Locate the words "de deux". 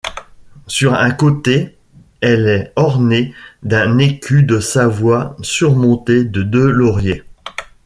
6.25-6.71